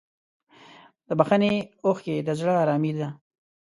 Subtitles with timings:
[1.07, 1.53] د بښنې
[1.85, 3.07] اوښکې د زړه ارامي ده.